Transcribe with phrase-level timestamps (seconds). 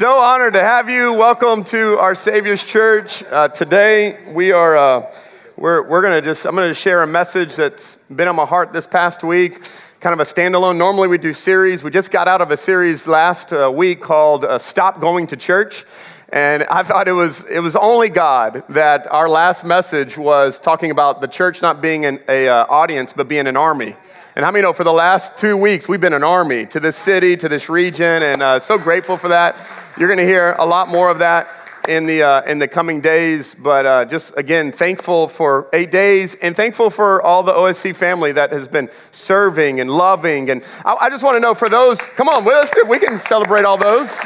[0.00, 1.12] So honored to have you.
[1.12, 3.22] Welcome to our Savior's Church.
[3.24, 5.14] Uh, today we are uh,
[5.58, 8.86] we're, we're gonna just I'm gonna share a message that's been on my heart this
[8.86, 9.62] past week.
[10.00, 10.78] Kind of a standalone.
[10.78, 11.84] Normally we do series.
[11.84, 15.36] We just got out of a series last uh, week called uh, "Stop Going to
[15.36, 15.84] Church."
[16.30, 20.92] And I thought it was, it was only God that our last message was talking
[20.92, 23.96] about the church not being an a, uh, audience, but being an army.
[24.36, 26.94] And how many know for the last two weeks we've been an army to this
[26.94, 29.56] city, to this region, and uh, so grateful for that.
[29.98, 31.48] You're going to hear a lot more of that
[31.88, 33.56] in the uh, in the coming days.
[33.56, 38.30] But uh, just again, thankful for eight days, and thankful for all the OSC family
[38.30, 40.48] that has been serving and loving.
[40.48, 43.64] And I, I just want to know for those, come on, us, we can celebrate
[43.64, 44.16] all those.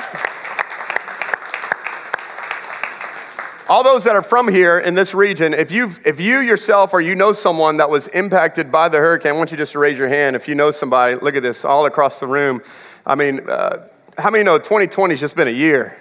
[3.69, 7.01] All those that are from here in this region, if, you if you yourself or
[7.01, 9.99] you know someone that was impacted by the hurricane, I want you just to raise
[9.99, 10.37] your hand.
[10.37, 12.63] If you know somebody, look at this, all across the room.
[13.07, 15.97] I mean, uh, how many know 2020 has just been a year?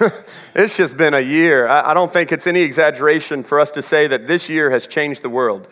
[0.54, 1.68] it's just been a year.
[1.68, 4.88] I, I, don't think it's any exaggeration for us to say that this year has
[4.88, 5.68] changed the world.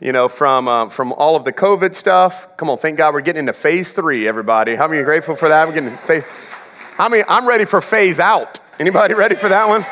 [0.00, 2.56] You know, from, uh, from all of the COVID stuff.
[2.56, 4.74] Come on, thank God we're getting into phase three, everybody.
[4.74, 5.66] How many are grateful for that?
[5.66, 6.24] We're getting phase.
[6.98, 8.58] I mean, I'm ready for phase out.
[8.80, 9.86] Anybody ready for that one?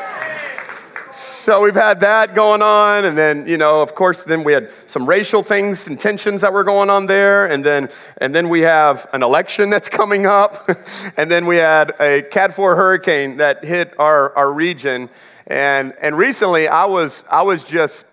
[1.41, 3.05] So we've had that going on.
[3.05, 6.53] And then, you know, of course, then we had some racial things and tensions that
[6.53, 7.47] were going on there.
[7.47, 10.69] And then, and then we have an election that's coming up.
[11.17, 15.09] and then we had a Cat 4 hurricane that hit our, our region.
[15.47, 18.05] And, and recently, I was, I was just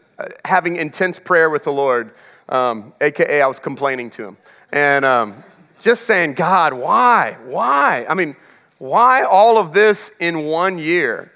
[0.47, 2.13] having intense prayer with the Lord,
[2.49, 4.37] um, AKA, I was complaining to him.
[4.73, 5.45] And um,
[5.81, 7.37] just saying, God, why?
[7.45, 8.07] Why?
[8.09, 8.37] I mean,
[8.79, 11.31] why all of this in one year?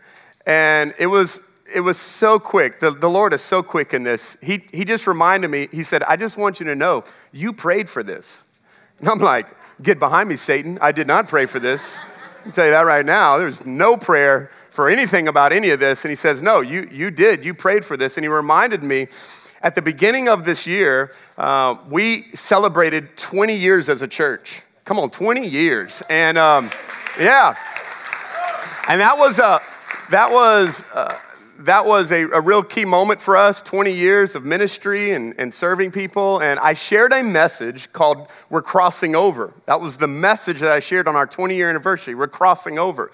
[0.47, 1.41] And it was
[1.75, 2.81] it was so quick.
[2.81, 4.37] The, the Lord is so quick in this.
[4.43, 7.89] He, he just reminded me, He said, I just want you to know, you prayed
[7.89, 8.43] for this.
[8.99, 9.47] And I'm like,
[9.83, 10.79] get behind me, Satan.
[10.81, 11.97] I did not pray for this.
[12.45, 13.39] I'll tell you that right now.
[13.39, 16.05] There's no prayer for anything about any of this.
[16.05, 17.45] And He says, No, you, you did.
[17.45, 18.17] You prayed for this.
[18.17, 19.09] And He reminded me
[19.63, 24.63] at the beginning of this year, uh, we celebrated 20 years as a church.
[24.85, 26.03] Come on, 20 years.
[26.11, 26.71] And um,
[27.19, 27.57] yeah.
[28.89, 29.61] And that was a,
[30.11, 30.83] that was,
[31.65, 35.53] that was a, a, real key moment for us 20 years of ministry and, and
[35.53, 36.41] serving people.
[36.41, 39.55] And I shared a message called We're Crossing Over.
[39.67, 42.15] That was the message that I shared on our 20 year anniversary.
[42.15, 43.11] We're crossing over.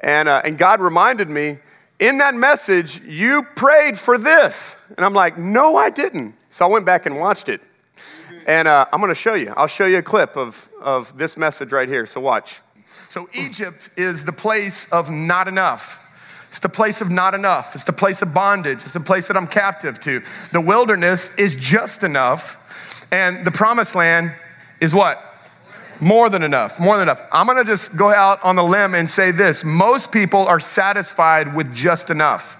[0.00, 1.58] And, uh, and God reminded me
[1.98, 4.76] in that message, you prayed for this.
[4.96, 6.34] And I'm like, no, I didn't.
[6.50, 7.60] So I went back and watched it.
[8.46, 9.52] And uh, I'm going to show you.
[9.56, 12.06] I'll show you a clip of, of this message right here.
[12.06, 12.60] So watch.
[13.08, 16.05] So Egypt is the place of not enough.
[16.56, 17.74] It's the place of not enough.
[17.74, 18.82] It's the place of bondage.
[18.82, 20.22] It's the place that I'm captive to.
[20.52, 23.06] The wilderness is just enough.
[23.12, 24.32] And the promised land
[24.80, 25.22] is what?
[26.00, 26.80] More than enough.
[26.80, 27.20] More than enough.
[27.30, 30.58] I'm going to just go out on the limb and say this most people are
[30.58, 32.56] satisfied with just enough.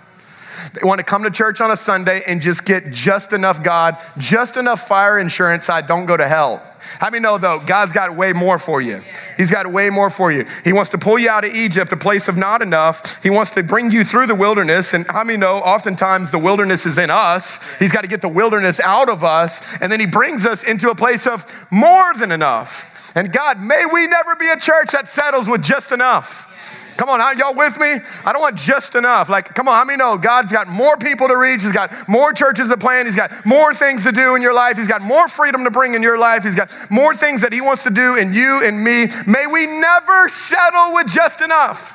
[0.73, 3.97] They want to come to church on a Sunday and just get just enough God,
[4.19, 6.63] just enough fire insurance so I don't go to hell.
[6.99, 9.03] How many know though, God's got way more for you?
[9.37, 10.47] He's got way more for you.
[10.65, 13.23] He wants to pull you out of Egypt, a place of not enough.
[13.23, 14.95] He wants to bring you through the wilderness.
[14.95, 17.61] And how many know, oftentimes the wilderness is in us.
[17.79, 19.63] He's got to get the wilderness out of us.
[19.81, 22.93] And then he brings us into a place of more than enough.
[23.15, 26.53] And God, may we never be a church that settles with just enough.
[26.97, 27.97] Come on, y'all with me?
[28.25, 29.29] I don't want just enough.
[29.29, 31.63] Like, come on, how many know God's got more people to reach?
[31.63, 33.05] He's got more churches to plan.
[33.05, 34.79] He's got more things to do in your life.
[34.79, 36.43] He's got more freedom to bring in your life.
[36.43, 39.09] He's got more things that He wants to do in you and me.
[39.27, 41.93] May we never settle with just enough.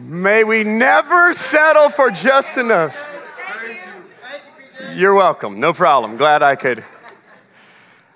[0.00, 3.12] May we never settle for just enough.
[4.94, 5.60] You're welcome.
[5.60, 6.16] No problem.
[6.16, 6.84] Glad I could.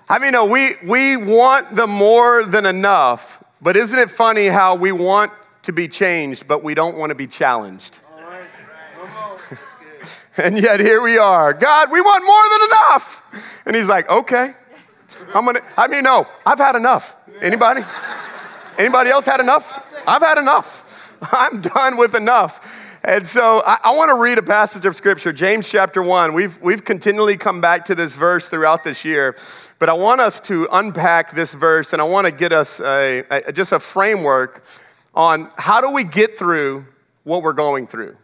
[0.09, 3.30] I mean, no, we, we want the more than enough
[3.61, 5.31] but isn't it funny how we want
[5.63, 7.99] to be changed, but we don't want to be challenged?
[10.37, 11.53] and yet here we are.
[11.53, 13.23] God, we want more than enough.
[13.65, 14.53] And he's like, okay.
[15.33, 17.15] I'm gonna, I mean, no, I've had enough.
[17.41, 17.83] Anybody?
[18.77, 20.01] Anybody else had enough?
[20.07, 21.15] I've had enough.
[21.31, 22.80] I'm done with enough.
[23.03, 26.33] And so I, I want to read a passage of scripture, James chapter 1.
[26.33, 29.35] We've, we've continually come back to this verse throughout this year.
[29.79, 33.23] But I want us to unpack this verse and I want to get us a,
[33.31, 34.63] a, just a framework
[35.15, 36.85] on how do we get through
[37.23, 38.15] what we're going through.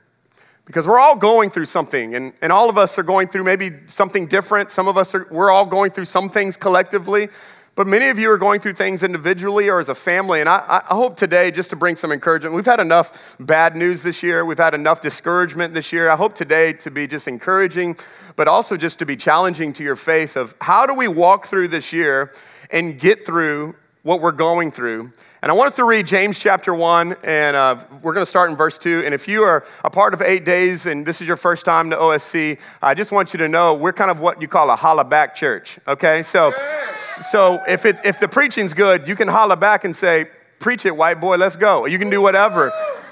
[0.66, 3.72] Because we're all going through something, and, and all of us are going through maybe
[3.88, 4.70] something different.
[4.70, 7.30] Some of us are, we're all going through some things collectively.
[7.78, 10.40] But many of you are going through things individually or as a family.
[10.40, 14.02] And I, I, hope today, just to bring some encouragement, we've had enough bad news
[14.02, 14.44] this year.
[14.46, 16.10] We've had enough discouragement this year.
[16.10, 17.96] I hope today to be just encouraging,
[18.36, 21.68] but also just to be challenging to your faith of how do we walk through
[21.68, 22.34] this year
[22.72, 25.12] and get through what we're going through.
[25.44, 28.50] And I want us to read James chapter 1, and uh, we're going to start
[28.50, 29.04] in verse 2.
[29.06, 31.92] And if you are a part of eight days and this is your first time
[31.92, 34.76] to OSC, I just want you to know we're kind of what you call a
[34.76, 36.24] holla back church, okay?
[36.24, 36.52] So,
[36.98, 40.28] so if, it, if the preaching's good, you can holla back and say,
[40.60, 41.86] Preach it, white boy, let's go.
[41.86, 42.72] You can do whatever.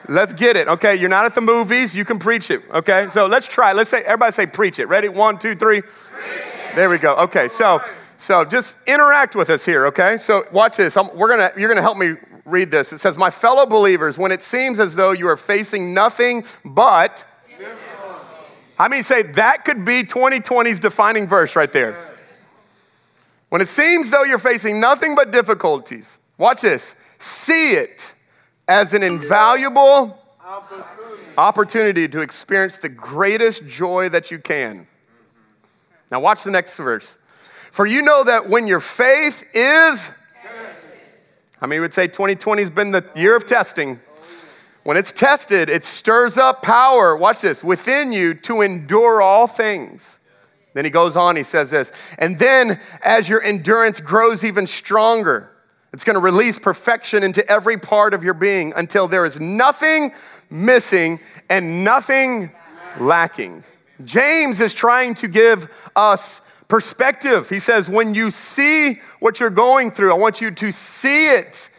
[0.10, 0.96] Let's get it, okay?
[0.96, 3.08] You're not at the movies, you can preach it, okay?
[3.12, 3.74] So let's try.
[3.74, 4.88] Let's say, everybody say, preach it.
[4.88, 5.10] Ready?
[5.10, 5.84] One, two, three.
[6.74, 7.16] There we go.
[7.16, 7.82] Okay, so
[8.18, 10.18] so just interact with us here, okay?
[10.18, 10.98] So watch this.
[10.98, 12.16] I'm, we're gonna, you're gonna help me
[12.46, 12.94] read this.
[12.94, 17.24] It says, My fellow believers, when it seems as though you are facing nothing but.
[18.78, 22.15] How many say that could be 2020's defining verse right there?
[23.50, 26.96] When it seems though you're facing nothing but difficulties, watch this.
[27.20, 28.14] See it
[28.68, 30.20] as an invaluable
[31.38, 34.88] opportunity to experience the greatest joy that you can.
[36.12, 37.18] Now, watch the next verse.
[37.72, 40.10] For you know that when your faith is,
[41.62, 44.00] I mean, we would say 2020 has been the year of testing.
[44.84, 50.20] When it's tested, it stirs up power, watch this, within you to endure all things.
[50.76, 55.50] Then he goes on, he says this, and then as your endurance grows even stronger,
[55.92, 60.12] it's going to release perfection into every part of your being until there is nothing
[60.52, 61.20] missing
[61.50, 62.52] and nothing
[63.00, 63.64] lacking.
[64.04, 67.48] James is trying to give us Perspective.
[67.48, 71.70] He says, when you see what you're going through, I want you to see it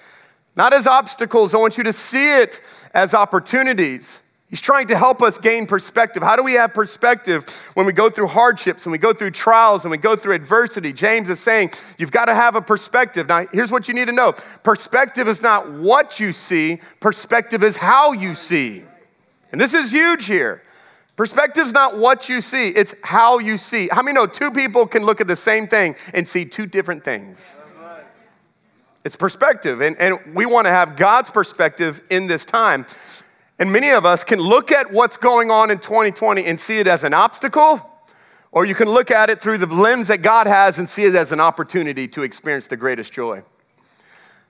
[0.54, 2.62] not as obstacles, I want you to see it
[2.94, 4.20] as opportunities.
[4.48, 6.22] He's trying to help us gain perspective.
[6.22, 9.82] How do we have perspective when we go through hardships, when we go through trials,
[9.82, 10.92] when we go through adversity?
[10.92, 13.26] James is saying you've got to have a perspective.
[13.26, 14.32] Now, here's what you need to know
[14.62, 18.84] perspective is not what you see, perspective is how you see.
[19.50, 20.62] And this is huge here.
[21.16, 23.88] Perspective's not what you see, it's how you see.
[23.90, 27.04] How many know two people can look at the same thing and see two different
[27.04, 27.56] things?
[29.02, 32.86] It's perspective, and, and we want to have God's perspective in this time.
[33.58, 36.86] And many of us can look at what's going on in 2020 and see it
[36.86, 37.80] as an obstacle,
[38.52, 41.14] or you can look at it through the lens that God has and see it
[41.14, 43.42] as an opportunity to experience the greatest joy.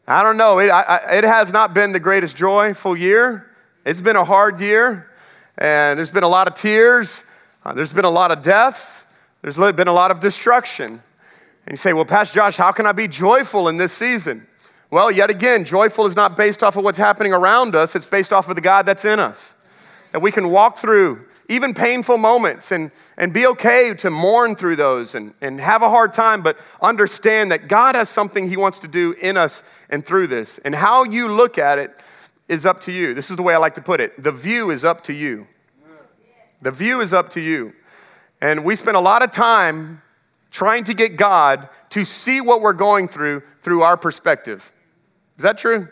[0.08, 3.50] I don't know, it, I, it has not been the greatest joyful year.
[3.84, 5.10] It's been a hard year.
[5.58, 7.24] And there's been a lot of tears,
[7.64, 9.04] uh, there's been a lot of deaths,
[9.42, 11.02] there's been a lot of destruction.
[11.66, 14.46] And you say, Well, Pastor Josh, how can I be joyful in this season?
[14.90, 18.32] Well, yet again, joyful is not based off of what's happening around us, it's based
[18.32, 19.54] off of the God that's in us.
[20.12, 24.76] That we can walk through even painful moments and, and be okay to mourn through
[24.76, 28.80] those and, and have a hard time, but understand that God has something He wants
[28.80, 30.58] to do in us and through this.
[30.58, 32.00] And how you look at it
[32.48, 33.14] is up to you.
[33.14, 34.20] This is the way I like to put it.
[34.22, 35.46] The view is up to you.
[36.62, 37.72] The view is up to you.
[38.40, 40.02] And we spend a lot of time
[40.50, 44.72] trying to get God to see what we're going through through our perspective.
[45.36, 45.88] Is that true?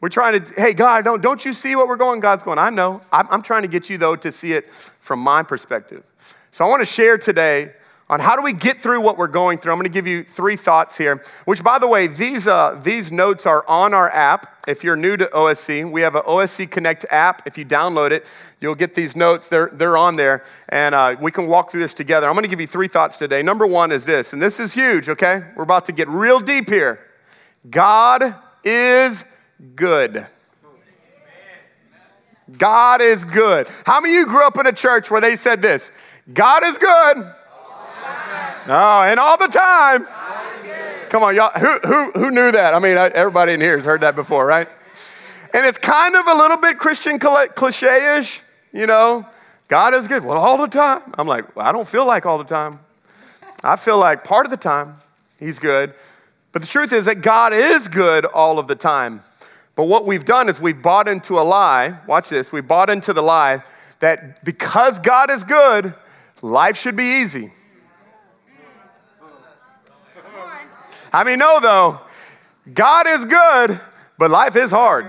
[0.00, 2.20] We're trying to, hey, God, don't, don't you see what we're going?
[2.20, 3.02] God's going, I know.
[3.12, 6.04] I'm, I'm trying to get you, though, to see it from my perspective.
[6.52, 7.74] So I want to share today
[8.08, 9.72] on how do we get through what we're going through.
[9.72, 13.12] I'm going to give you three thoughts here, which, by the way, these, uh, these
[13.12, 14.66] notes are on our app.
[14.66, 17.46] If you're new to OSC, we have an OSC Connect app.
[17.46, 18.26] If you download it,
[18.60, 19.48] you'll get these notes.
[19.48, 22.26] They're, they're on there, and uh, we can walk through this together.
[22.26, 23.42] I'm going to give you three thoughts today.
[23.42, 25.44] Number one is this, and this is huge, okay?
[25.54, 27.09] We're about to get real deep here.
[27.68, 28.34] God
[28.64, 29.24] is
[29.74, 30.26] good.
[32.56, 33.68] God is good.
[33.84, 35.92] How many of you grew up in a church where they said this?
[36.32, 37.24] God is good
[38.66, 40.06] Oh, and all the time.
[41.08, 41.50] Come on, y'all.
[41.58, 42.74] Who, who, who knew that?
[42.74, 44.68] I mean, everybody in here has heard that before, right?
[45.52, 49.26] And it's kind of a little bit Christian cliche ish, you know.
[49.66, 50.24] God is good.
[50.24, 51.02] Well, all the time.
[51.18, 52.78] I'm like, well, I don't feel like all the time.
[53.64, 54.96] I feel like part of the time
[55.38, 55.94] He's good.
[56.52, 59.22] But the truth is that God is good all of the time.
[59.76, 61.98] But what we've done is we've bought into a lie.
[62.06, 62.52] Watch this.
[62.52, 63.62] We've bought into the lie
[64.00, 65.94] that because God is good,
[66.42, 67.52] life should be easy.
[71.12, 72.00] I mean, no, though,
[72.72, 73.80] God is good,
[74.18, 75.06] but life is hard.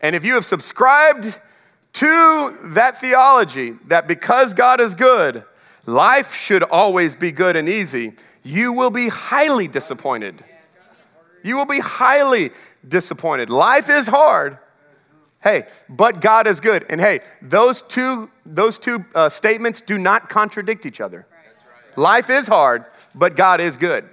[0.00, 1.38] And if you have subscribed
[1.94, 5.44] to that theology that because God is good,
[5.86, 8.12] life should always be good and easy,
[8.46, 10.42] you will be highly disappointed.
[11.42, 12.52] You will be highly
[12.86, 13.50] disappointed.
[13.50, 14.58] Life is hard.
[15.42, 16.86] Hey, but God is good.
[16.88, 21.26] And hey, those two, those two uh, statements do not contradict each other.
[21.96, 22.84] Life is hard,
[23.14, 24.08] but God is good.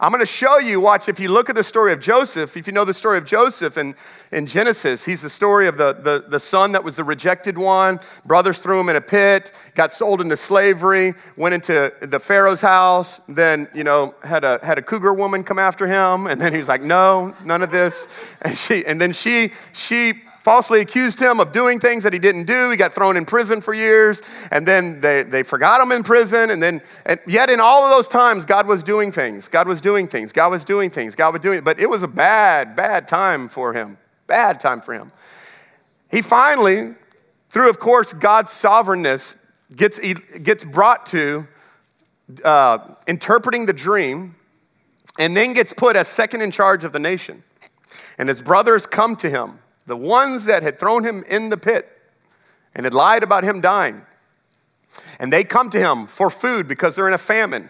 [0.00, 2.66] I'm going to show you, watch, if you look at the story of Joseph, if
[2.66, 3.94] you know the story of Joseph in,
[4.32, 8.00] in Genesis, he's the story of the, the, the son that was the rejected one.
[8.24, 13.20] Brothers threw him in a pit, got sold into slavery, went into the Pharaoh's house,
[13.28, 16.58] then, you know, had a, had a cougar woman come after him, and then he
[16.58, 18.08] was like, no, none of this.
[18.42, 22.44] And, she, and then she, she falsely accused him of doing things that he didn't
[22.44, 22.70] do.
[22.70, 24.20] He got thrown in prison for years,
[24.50, 26.50] and then they, they forgot him in prison.
[26.50, 29.48] And then, and yet in all of those times, God was doing things.
[29.48, 30.32] God was doing things.
[30.32, 31.14] God was doing things.
[31.14, 33.96] God was doing, but it was a bad, bad time for him.
[34.26, 35.12] Bad time for him.
[36.10, 36.94] He finally,
[37.48, 39.34] through, of course, God's sovereignness,
[39.74, 41.48] gets, gets brought to
[42.44, 44.36] uh, interpreting the dream,
[45.18, 47.42] and then gets put as second in charge of the nation.
[48.18, 51.90] And his brothers come to him the ones that had thrown him in the pit
[52.74, 54.02] and had lied about him dying.
[55.18, 57.68] And they come to him for food because they're in a famine.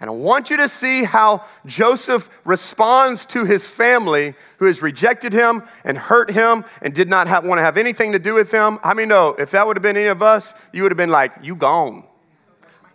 [0.00, 5.32] And I want you to see how Joseph responds to his family who has rejected
[5.32, 8.50] him and hurt him and did not have, want to have anything to do with
[8.50, 8.78] him.
[8.82, 11.10] I mean, no, if that would have been any of us, you would have been
[11.10, 12.04] like, You gone.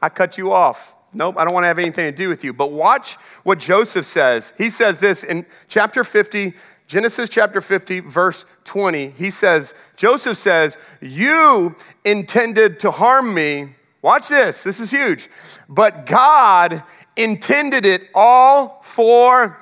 [0.01, 0.93] I cut you off.
[1.11, 2.53] Nope, I don't want to have anything to do with you.
[2.53, 4.53] But watch what Joseph says.
[4.57, 6.53] He says this in chapter 50,
[6.89, 13.75] Genesis chapter 50, verse 20, he says, Joseph says, You intended to harm me.
[14.01, 15.29] Watch this, this is huge.
[15.69, 16.81] But God
[17.15, 19.55] intended it all for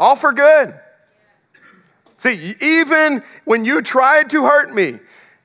[0.00, 0.74] all for good.
[2.16, 5.00] See, even when you tried to hurt me,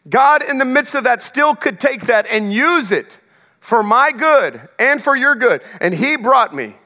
[0.09, 3.19] God in the midst of that still could take that and use it
[3.59, 5.61] for my good and for your good.
[5.81, 6.77] And He brought me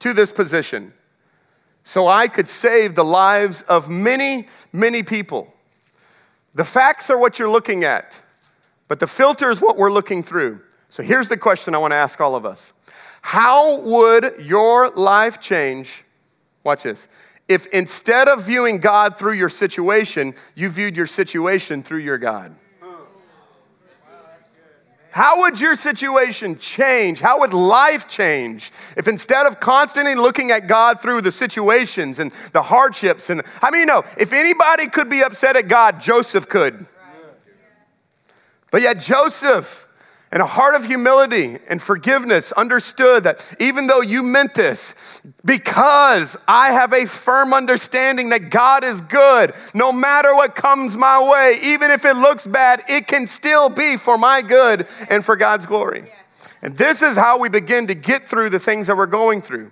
[0.00, 0.92] to this position
[1.88, 5.50] so I could save the lives of many, many people.
[6.54, 8.20] The facts are what you're looking at,
[8.88, 10.60] but the filter is what we're looking through.
[10.90, 12.74] So here's the question I want to ask all of us
[13.22, 16.04] How would your life change?
[16.62, 17.08] Watch this.
[17.48, 22.54] If instead of viewing God through your situation, you viewed your situation through your God.
[25.18, 27.18] How would your situation change?
[27.18, 32.30] How would life change if instead of constantly looking at God through the situations and
[32.52, 36.48] the hardships and I mean, you know, if anybody could be upset at God, Joseph
[36.48, 36.86] could.
[38.70, 39.87] But yet, Joseph,
[40.30, 44.94] and a heart of humility and forgiveness understood that even though you meant this,
[45.44, 51.22] because I have a firm understanding that God is good, no matter what comes my
[51.22, 55.34] way, even if it looks bad, it can still be for my good and for
[55.34, 56.12] God's glory.
[56.60, 59.70] And this is how we begin to get through the things that we're going through.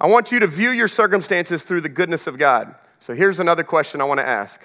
[0.00, 2.74] I want you to view your circumstances through the goodness of God.
[3.00, 4.62] So here's another question I want to ask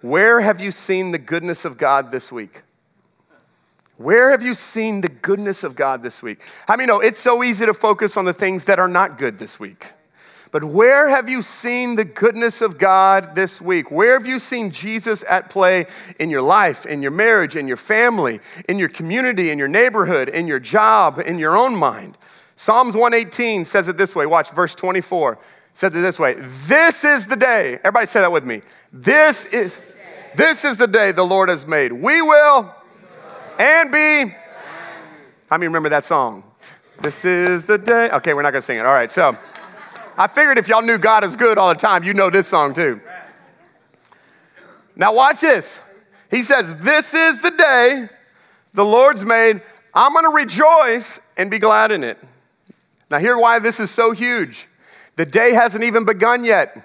[0.00, 2.63] Where have you seen the goodness of God this week?
[3.96, 6.40] Where have you seen the goodness of God this week?
[6.66, 9.18] How I many know it's so easy to focus on the things that are not
[9.18, 9.86] good this week?
[10.50, 13.90] But where have you seen the goodness of God this week?
[13.90, 15.86] Where have you seen Jesus at play
[16.20, 20.28] in your life, in your marriage, in your family, in your community, in your neighborhood,
[20.28, 22.16] in your job, in your own mind?
[22.56, 24.26] Psalms 118 says it this way.
[24.26, 25.38] Watch verse 24.
[25.72, 26.36] Says it this way.
[26.38, 27.74] This is the day.
[27.78, 28.62] Everybody say that with me.
[28.92, 29.80] This is
[30.36, 31.92] this is the day the Lord has made.
[31.92, 32.72] We will
[33.58, 34.34] and be.
[35.50, 36.44] How many remember that song?
[37.00, 38.10] This is the day.
[38.10, 38.86] Okay, we're not going to sing it.
[38.86, 39.36] All right, so
[40.16, 42.74] I figured if y'all knew God is good all the time, you know this song
[42.74, 43.00] too.
[44.96, 45.80] Now, watch this.
[46.30, 48.08] He says, This is the day
[48.74, 49.62] the Lord's made.
[49.92, 52.18] I'm going to rejoice and be glad in it.
[53.10, 54.68] Now, hear why this is so huge.
[55.16, 56.76] The day hasn't even begun yet.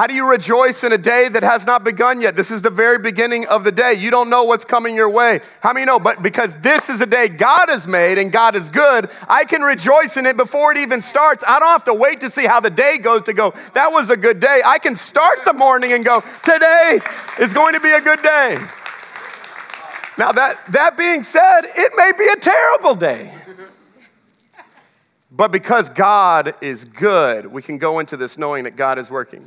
[0.00, 2.34] How do you rejoice in a day that has not begun yet?
[2.34, 3.92] This is the very beginning of the day.
[3.92, 5.42] You don't know what's coming your way.
[5.60, 5.98] How many know?
[5.98, 9.60] But because this is a day God has made and God is good, I can
[9.60, 11.44] rejoice in it before it even starts.
[11.46, 14.08] I don't have to wait to see how the day goes to go, that was
[14.08, 14.62] a good day.
[14.64, 17.00] I can start the morning and go, today
[17.38, 18.56] is going to be a good day.
[20.16, 23.34] Now, that, that being said, it may be a terrible day.
[25.30, 29.46] But because God is good, we can go into this knowing that God is working.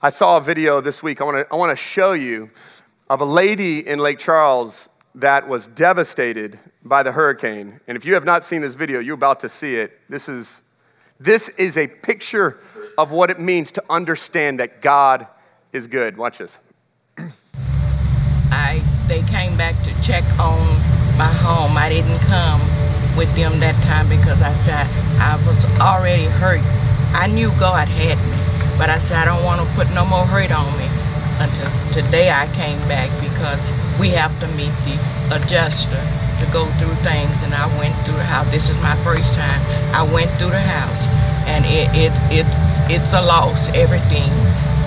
[0.00, 1.20] I saw a video this week.
[1.20, 2.50] I want to I want to show you
[3.10, 7.80] of a lady in Lake Charles that was devastated by the hurricane.
[7.88, 9.98] And if you have not seen this video, you're about to see it.
[10.08, 10.62] This is
[11.18, 12.60] this is a picture
[12.96, 15.26] of what it means to understand that God
[15.72, 16.16] is good.
[16.16, 16.60] Watch this.
[18.52, 20.60] I they came back to check on
[21.18, 21.76] my home.
[21.76, 22.60] I didn't come
[23.16, 24.86] with them that time because I said
[25.18, 26.60] I was already hurt.
[27.14, 28.47] I knew God had me.
[28.78, 30.88] But I said, I don't want to put no more hurt on me
[31.38, 33.60] until today I came back because
[33.98, 34.96] we have to meet the
[35.34, 36.06] adjuster.
[36.38, 38.50] to go through things, and I went through the house.
[38.50, 39.60] This is my first time.
[39.94, 41.06] I went through the house,
[41.46, 43.68] and it, it it's it's a loss.
[43.74, 44.30] Everything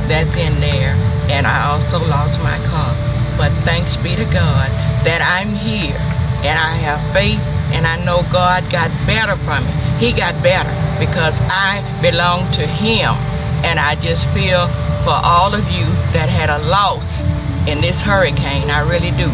[0.08, 0.96] that's in there,
[1.30, 2.96] and I also lost my car.
[3.38, 4.70] But thanks be to God
[5.04, 6.00] that I'm here,
[6.48, 7.40] and I have faith,
[7.76, 9.72] and I know God got better for me.
[10.00, 13.16] He got better because I belong to Him,
[13.64, 14.68] and I just feel
[15.04, 17.24] for all of you that had a loss
[17.68, 18.70] in this hurricane.
[18.70, 19.32] I really do.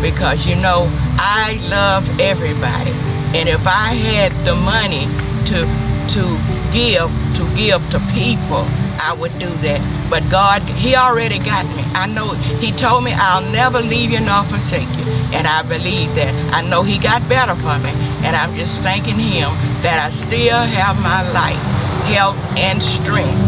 [0.00, 2.90] Because you know, I love everybody.
[3.36, 5.06] And if I had the money
[5.46, 5.66] to
[6.14, 6.38] to
[6.72, 8.64] give to give to people,
[9.00, 9.80] I would do that.
[10.08, 11.82] But God, He already got me.
[11.94, 15.04] I know He told me I'll never leave you nor forsake you.
[15.32, 16.32] And I believe that.
[16.54, 17.90] I know He got better for me.
[18.24, 19.50] And I'm just thanking Him
[19.82, 21.62] that I still have my life,
[22.06, 23.45] health, and strength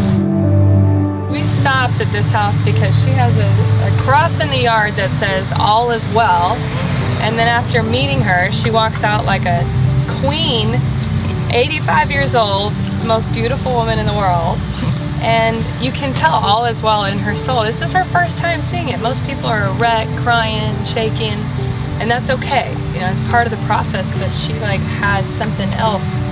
[1.60, 5.52] stopped at this house because she has a, a cross in the yard that says
[5.58, 6.52] all is well.
[7.20, 9.64] And then after meeting her, she walks out like a
[10.20, 10.80] queen,
[11.50, 14.58] 85 years old, the most beautiful woman in the world.
[15.20, 17.64] And you can tell all is well in her soul.
[17.64, 19.00] This is her first time seeing it.
[19.00, 21.38] Most people are a wreck, crying, shaking,
[21.98, 22.70] and that's okay.
[22.92, 26.22] You know, it's part of the process, but she like has something else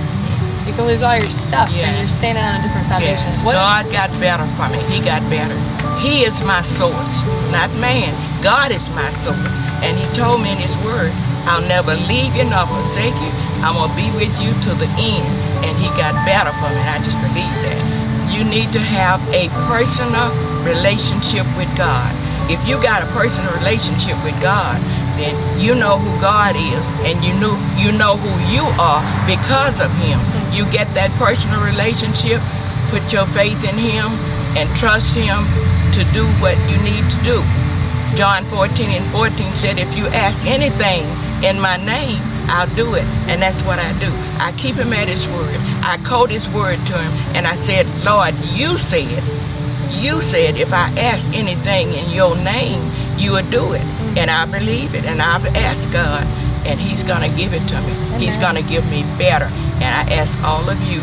[0.67, 1.87] you can lose all your stuff yes.
[1.87, 3.31] and you're standing on a different foundation.
[3.31, 3.43] Yes.
[3.43, 4.83] God got better for me.
[4.91, 5.55] He got better.
[6.03, 7.23] He is my source,
[7.55, 8.11] not man.
[8.43, 9.55] God is my source.
[9.81, 11.15] And he told me in his word,
[11.47, 13.31] I'll never leave you nor forsake you.
[13.63, 15.27] I'm going to be with you to the end.
[15.63, 16.83] And he got better for me.
[16.83, 17.79] I just believe that.
[18.27, 20.29] You need to have a personal
[20.67, 22.11] relationship with God.
[22.51, 24.77] If you got a personal relationship with God,
[25.19, 29.81] then you know who God is and you know you know who you are because
[29.81, 30.19] of him.
[30.53, 32.41] You get that personal relationship,
[32.89, 34.07] put your faith in him
[34.57, 35.45] and trust him
[35.93, 37.43] to do what you need to do.
[38.15, 41.05] John 14 and 14 said, If you ask anything
[41.43, 43.03] in my name, I'll do it.
[43.29, 44.11] And that's what I do.
[44.39, 45.57] I keep him at his word.
[45.83, 49.23] I quote his word to him and I said, Lord, you said,
[49.91, 53.96] you said if I ask anything in your name, you will do it.
[54.15, 55.05] And I believe it.
[55.05, 56.25] And I've asked God,
[56.65, 57.91] and He's going to give it to me.
[57.91, 58.19] Amen.
[58.19, 59.45] He's going to give me better.
[59.45, 61.01] And I ask all of you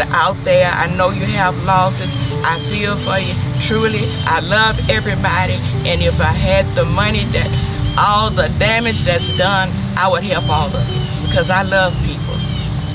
[0.00, 2.14] out there, I know you have losses.
[2.44, 3.34] I feel for you.
[3.60, 5.54] Truly, I love everybody.
[5.88, 7.50] And if I had the money that
[7.98, 12.34] all the damage that's done, I would help all of you because I love people.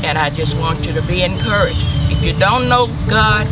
[0.06, 1.80] And I just want you to be encouraged.
[2.12, 3.48] If you don't know God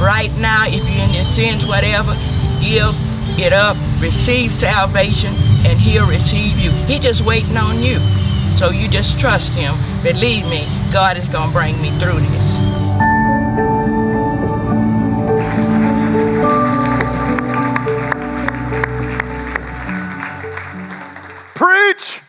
[0.00, 2.14] right now, if you're in your sins, whatever,
[2.60, 2.94] give
[3.38, 5.34] it up, receive salvation,
[5.66, 6.70] and he'll receive you.
[6.70, 8.00] He just waiting on you.
[8.56, 9.76] So you just trust him.
[10.02, 12.56] Believe me, God is going to bring me through this.
[21.54, 22.20] Preach!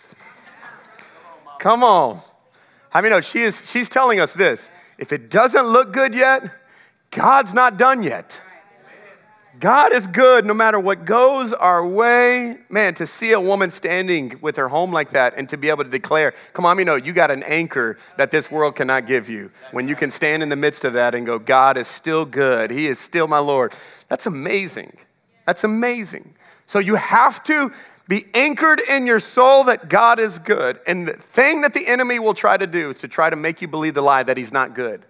[1.59, 2.21] Come on.
[2.93, 4.69] I mean, no, she is, she's telling us this.
[4.97, 6.43] If it doesn't look good yet,
[7.11, 8.39] God's not done yet.
[9.59, 12.57] God is good no matter what goes our way.
[12.69, 15.83] Man, to see a woman standing with her home like that and to be able
[15.83, 19.29] to declare, come on, you know, you got an anchor that this world cannot give
[19.29, 19.51] you.
[19.71, 22.71] When you can stand in the midst of that and go, God is still good.
[22.71, 23.73] He is still my Lord.
[24.09, 24.97] That's amazing.
[25.45, 26.33] That's amazing.
[26.65, 27.71] So you have to
[28.07, 30.79] be anchored in your soul that God is good.
[30.87, 33.61] And the thing that the enemy will try to do is to try to make
[33.61, 35.05] you believe the lie that he's not good.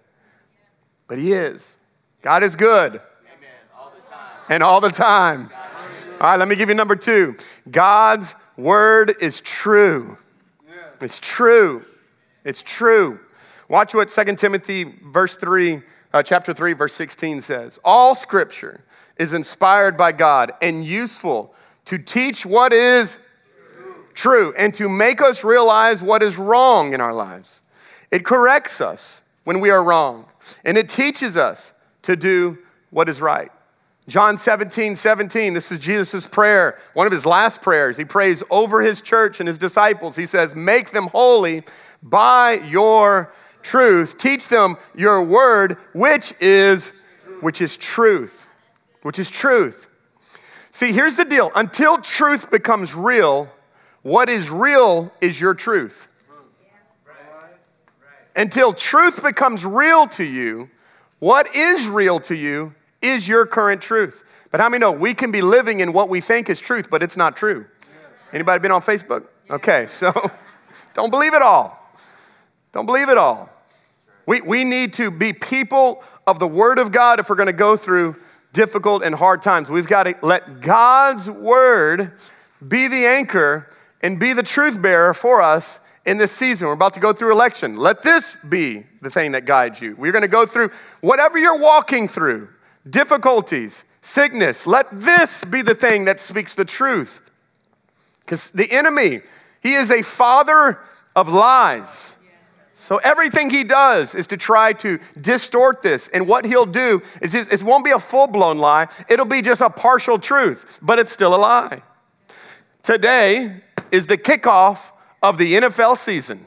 [1.07, 1.77] But he is.
[2.21, 3.01] God is good
[4.49, 5.49] and all the time.
[6.19, 7.35] All right, let me give you number two.
[7.69, 10.17] God's word is true.
[11.01, 11.85] It's true.
[12.45, 13.19] It's true.
[13.67, 15.81] Watch what 2 Timothy verse 3,
[16.13, 17.79] uh, chapter 3, verse 16 says.
[17.83, 18.83] All scripture
[19.17, 21.53] is inspired by God and useful
[21.85, 23.17] to teach what is
[24.13, 27.61] true and to make us realize what is wrong in our lives.
[28.11, 30.25] It corrects us when we are wrong,
[30.63, 32.57] and it teaches us to do
[32.91, 33.51] what is right.
[34.07, 37.95] John 17, 17, this is Jesus' prayer, one of his last prayers.
[37.95, 40.17] He prays over his church and his disciples.
[40.17, 41.63] He says, Make them holy
[42.01, 44.17] by your truth.
[44.17, 46.91] Teach them your word, which is,
[47.39, 48.45] which is truth.
[49.03, 49.87] Which is truth.
[50.71, 51.51] See, here's the deal.
[51.55, 53.49] Until truth becomes real,
[54.01, 56.09] what is real is your truth.
[58.35, 60.69] Until truth becomes real to you,
[61.19, 64.23] what is real to you is your current truth.
[64.51, 67.03] But how many know we can be living in what we think is truth, but
[67.03, 67.65] it's not true?
[68.31, 69.25] Anybody been on Facebook?
[69.49, 70.11] Okay, so
[70.93, 71.79] don't believe it all.
[72.71, 73.49] Don't believe it all.
[74.25, 77.53] We, we need to be people of the Word of God if we're going to
[77.53, 78.15] go through
[78.53, 79.69] difficult and hard times.
[79.69, 82.13] We've got to let God's Word
[82.65, 83.69] be the anchor
[84.01, 86.67] and be the truth bearer for us in this season.
[86.67, 87.77] We're about to go through election.
[87.77, 89.95] Let this be the thing that guides you.
[89.95, 92.49] We're going to go through whatever you're walking through,
[92.89, 94.67] difficulties, sickness.
[94.67, 97.21] Let this be the thing that speaks the truth.
[98.19, 99.21] Because the enemy,
[99.61, 100.79] he is a father
[101.15, 102.15] of lies.
[102.73, 106.09] So everything he does is to try to distort this.
[106.09, 109.61] And what he'll do is it won't be a full blown lie, it'll be just
[109.61, 111.81] a partial truth, but it's still a lie.
[112.81, 114.91] Today is the kickoff
[115.21, 116.45] of the NFL season.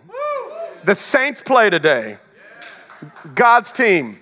[0.84, 2.18] The Saints play today.
[3.34, 4.18] God's team.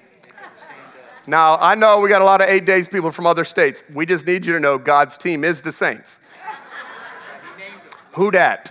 [1.27, 3.83] Now, I know we got a lot of eight days people from other states.
[3.93, 6.19] We just need you to know God's team is the Saints.
[8.13, 8.71] Who dat?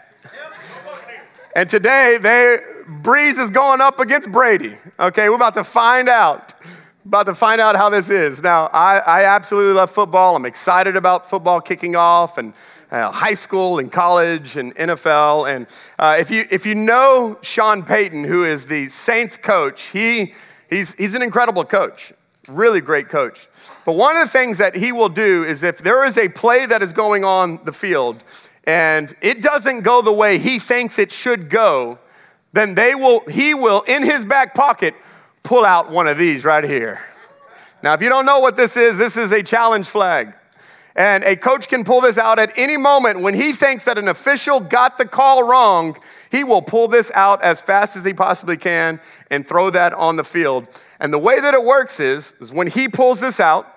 [1.55, 2.57] And today, they,
[3.01, 4.77] Brees is going up against Brady.
[4.99, 6.53] Okay, we're about to find out.
[7.05, 8.41] About to find out how this is.
[8.41, 10.35] Now, I, I absolutely love football.
[10.35, 12.53] I'm excited about football kicking off and
[12.91, 15.53] uh, high school and college and NFL.
[15.53, 15.67] And
[15.99, 20.33] uh, if, you, if you know Sean Payton, who is the Saints coach, he,
[20.69, 22.13] he's, he's an incredible coach,
[22.47, 23.47] really great coach.
[23.85, 26.65] But one of the things that he will do is if there is a play
[26.65, 28.23] that is going on the field
[28.65, 31.99] and it doesn't go the way he thinks it should go,
[32.53, 34.93] then they will, he will, in his back pocket,
[35.41, 37.01] pull out one of these right here.
[37.81, 40.33] Now, if you don't know what this is, this is a challenge flag.
[40.95, 44.07] And a coach can pull this out at any moment when he thinks that an
[44.07, 45.97] official got the call wrong.
[46.31, 49.01] He will pull this out as fast as he possibly can
[49.31, 50.67] and throw that on the field.
[51.03, 53.67] And the way that it works is, is when he pulls this out,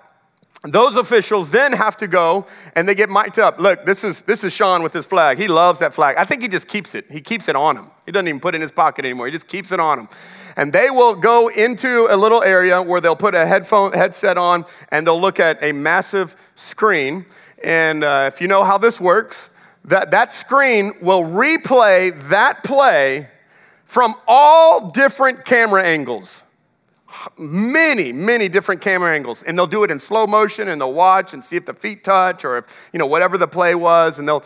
[0.63, 3.59] those officials then have to go and they get mic'd up.
[3.59, 5.37] Look, this is, this is Sean with his flag.
[5.37, 6.17] He loves that flag.
[6.19, 7.05] I think he just keeps it.
[7.11, 7.87] He keeps it on him.
[8.07, 9.27] He doesn't even put it in his pocket anymore.
[9.27, 10.09] He just keeps it on him.
[10.57, 14.65] And they will go into a little area where they'll put a headphone headset on
[14.93, 17.27] and they'll look at a massive screen.
[17.63, 19.51] And uh, if you know how this works,
[19.87, 23.31] that, that screen will replay that play
[23.85, 26.45] from all different camera angles
[27.39, 29.43] many, many different camera angles.
[29.43, 32.05] And they'll do it in slow motion and they'll watch and see if the feet
[32.05, 34.19] touch or if, you know, whatever the play was.
[34.19, 34.45] And they'll,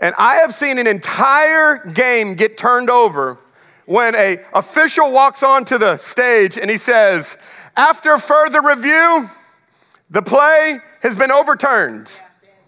[0.00, 3.38] and I have seen an entire game get turned over
[3.86, 7.36] when a official walks onto the stage and he says,
[7.76, 9.28] after further review,
[10.10, 12.12] the play has been overturned.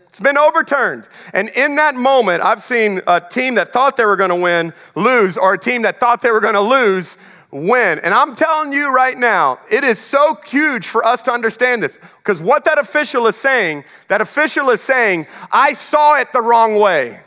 [0.08, 1.06] It's been overturned.
[1.32, 4.72] And in that moment, I've seen a team that thought they were going to win
[4.96, 7.16] lose, or a team that thought they were going to lose
[7.50, 7.98] win.
[8.00, 11.98] And I'm telling you right now, it is so huge for us to understand this
[12.18, 16.76] because what that official is saying, that official is saying, I saw it the wrong
[16.76, 17.20] way.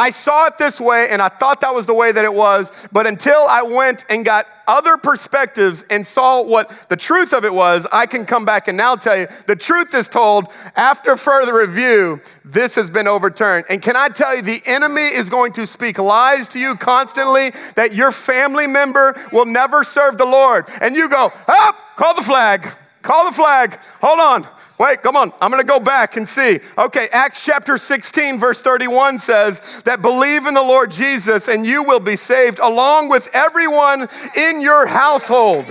[0.00, 2.72] I saw it this way and I thought that was the way that it was,
[2.90, 7.52] but until I went and got other perspectives and saw what the truth of it
[7.52, 11.54] was, I can come back and now tell you the truth is told after further
[11.54, 13.66] review, this has been overturned.
[13.68, 17.52] And can I tell you, the enemy is going to speak lies to you constantly
[17.74, 20.66] that your family member will never serve the Lord.
[20.80, 22.66] And you go, up, oh, call the flag,
[23.02, 24.48] call the flag, hold on.
[24.80, 25.30] Wait, come on.
[25.42, 26.58] I'm going to go back and see.
[26.78, 31.82] Okay, Acts chapter 16, verse 31 says that believe in the Lord Jesus and you
[31.82, 35.66] will be saved along with everyone in your household.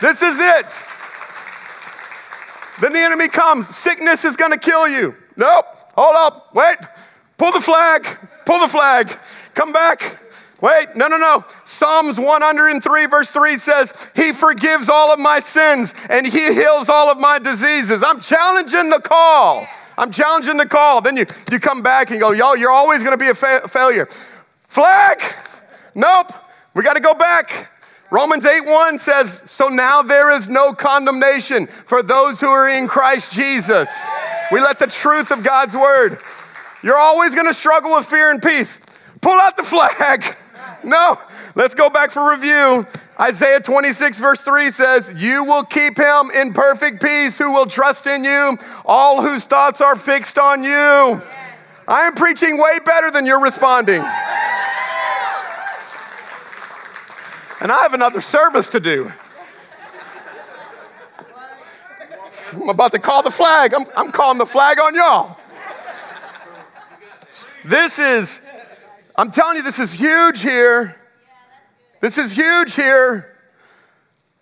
[0.00, 0.66] This is it.
[2.80, 3.74] Then the enemy comes.
[3.74, 5.16] Sickness is going to kill you.
[5.36, 5.66] Nope.
[5.96, 6.54] Hold up.
[6.54, 6.76] Wait.
[7.38, 8.06] Pull the flag.
[8.46, 9.18] Pull the flag.
[9.54, 10.16] Come back.
[10.60, 11.44] Wait, no, no, no.
[11.64, 17.10] Psalms 103, verse 3 says, He forgives all of my sins and He heals all
[17.10, 18.02] of my diseases.
[18.02, 19.66] I'm challenging the call.
[19.96, 21.00] I'm challenging the call.
[21.00, 23.68] Then you, you come back and go, Yo, you're always going to be a fa-
[23.68, 24.08] failure.
[24.66, 25.22] Flag?
[25.94, 26.32] Nope.
[26.74, 27.72] We got to go back.
[28.10, 32.88] Romans 8 1 says, So now there is no condemnation for those who are in
[32.88, 33.88] Christ Jesus.
[34.50, 36.18] We let the truth of God's word.
[36.82, 38.78] You're always going to struggle with fear and peace.
[39.20, 40.36] Pull out the flag.
[40.84, 41.18] No,
[41.54, 42.86] let's go back for review.
[43.20, 48.06] Isaiah 26, verse 3 says, You will keep him in perfect peace who will trust
[48.06, 51.20] in you, all whose thoughts are fixed on you.
[51.88, 54.02] I am preaching way better than you're responding.
[57.60, 59.12] And I have another service to do.
[62.52, 63.74] I'm about to call the flag.
[63.74, 65.36] I'm, I'm calling the flag on y'all.
[67.64, 68.40] This is
[69.18, 70.94] I'm telling you, this is huge here.
[72.00, 73.36] This is huge here.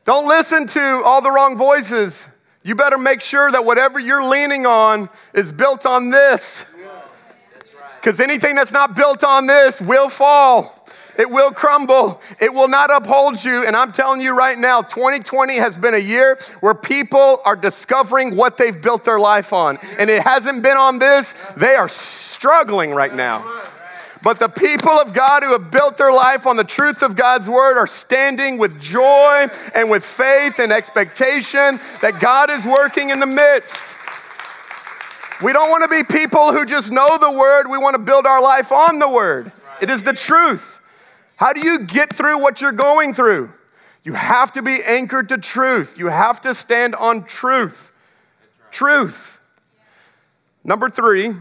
[0.04, 2.28] Don't listen to all the wrong voices.
[2.62, 6.66] You better make sure that whatever you're leaning on is built on this.
[7.98, 10.86] Because anything that's not built on this will fall.
[11.18, 12.20] It will crumble.
[12.38, 13.66] It will not uphold you.
[13.66, 18.36] And I'm telling you right now, 2020 has been a year where people are discovering
[18.36, 19.78] what they've built their life on.
[19.98, 23.72] And it hasn't been on this, they are struggling right now.
[24.26, 27.48] But the people of God who have built their life on the truth of God's
[27.48, 33.20] word are standing with joy and with faith and expectation that God is working in
[33.20, 33.94] the midst.
[35.40, 37.70] We don't want to be people who just know the word.
[37.70, 39.52] We want to build our life on the word.
[39.80, 40.80] It is the truth.
[41.36, 43.52] How do you get through what you're going through?
[44.02, 46.00] You have to be anchored to truth.
[46.00, 47.92] You have to stand on truth.
[48.72, 49.38] Truth.
[50.64, 51.32] Number three,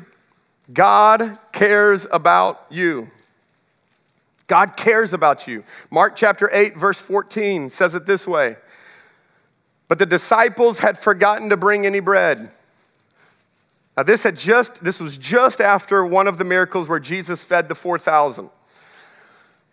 [0.74, 3.10] God cares about you.
[4.48, 5.64] God cares about you.
[5.90, 8.58] Mark chapter 8, verse 14 says it this way
[9.88, 12.52] But the disciples had forgotten to bring any bread.
[13.98, 17.70] Now, this had just, this was just after one of the miracles where Jesus fed
[17.70, 18.50] the 4,000.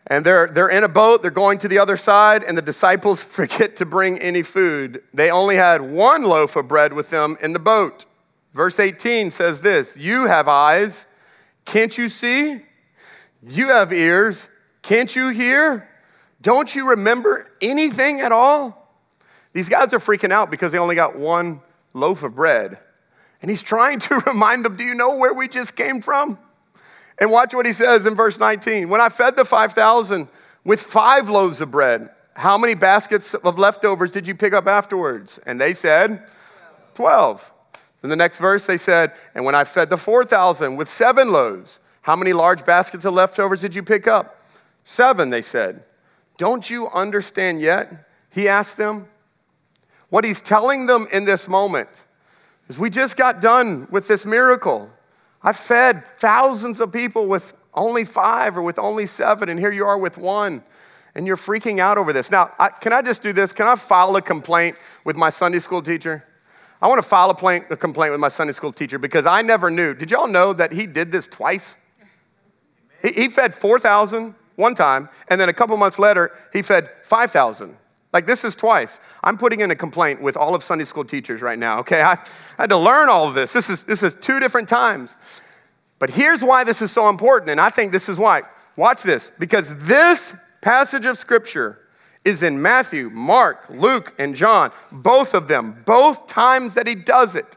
[0.07, 3.23] And they're, they're in a boat, they're going to the other side, and the disciples
[3.25, 5.03] forget to bring any food.
[5.13, 8.05] They only had one loaf of bread with them in the boat.
[8.55, 11.07] Verse 18 says this You have eyes,
[11.65, 12.63] can't you see?
[13.49, 14.49] You have ears,
[14.83, 15.89] can't you hear?
[16.41, 18.79] Don't you remember anything at all?
[19.53, 21.61] These guys are freaking out because they only got one
[21.95, 22.79] loaf of bread.
[23.41, 26.39] And he's trying to remind them, Do you know where we just came from?
[27.19, 28.89] And watch what he says in verse 19.
[28.89, 30.29] When I fed the 5,000
[30.65, 35.39] with five loaves of bread, how many baskets of leftovers did you pick up afterwards?
[35.45, 36.27] And they said,
[36.95, 37.52] 12.
[38.03, 41.79] In the next verse, they said, And when I fed the 4,000 with seven loaves,
[42.03, 44.41] how many large baskets of leftovers did you pick up?
[44.85, 45.85] Seven, they said.
[46.37, 48.09] Don't you understand yet?
[48.31, 49.09] He asked them.
[50.09, 51.89] What he's telling them in this moment
[52.69, 54.91] is we just got done with this miracle.
[55.43, 59.87] I fed thousands of people with only five or with only seven, and here you
[59.87, 60.63] are with one,
[61.15, 62.31] and you're freaking out over this.
[62.31, 63.53] Now, I, can I just do this?
[63.53, 66.25] Can I file a complaint with my Sunday school teacher?
[66.83, 69.71] I want to file a, a complaint with my Sunday school teacher because I never
[69.71, 69.95] knew.
[69.95, 71.77] Did y'all know that he did this twice?
[73.01, 77.77] He, he fed 4,000 one time, and then a couple months later, he fed 5,000.
[78.13, 78.99] Like, this is twice.
[79.23, 82.03] I'm putting in a complaint with all of Sunday school teachers right now, okay?
[82.03, 83.53] I, I had to learn all of this.
[83.53, 85.15] This is, this is two different times.
[86.01, 88.43] But here's why this is so important, and I think this is why.
[88.75, 91.79] Watch this, because this passage of Scripture
[92.25, 97.35] is in Matthew, Mark, Luke, and John, both of them, both times that he does
[97.35, 97.57] it.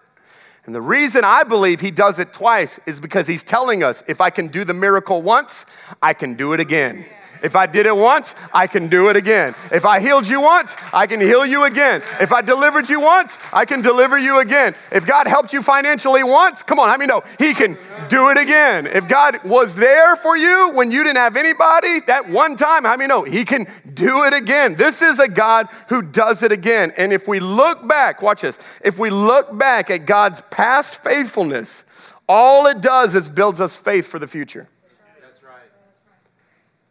[0.65, 4.19] And the reason I believe he does it twice is because he's telling us if
[4.19, 5.65] I can do the miracle once,
[6.01, 7.05] I can do it again.
[7.45, 9.53] If I did it once, I can do it again.
[9.71, 12.01] If I healed you once, I can heal you again.
[12.19, 14.73] If I delivered you once, I can deliver you again.
[14.91, 17.77] If God helped you financially once, come on, let me know He can
[18.09, 18.87] do it again.
[18.87, 22.97] If God was there for you when you didn't have anybody that one time, let
[22.97, 24.73] me know He can do it again.
[24.73, 26.93] This is a God who does it again.
[26.97, 31.83] And if we look back, watch this, if we look back at God's past faithfulness,
[32.27, 34.67] all it does is builds us faith for the future.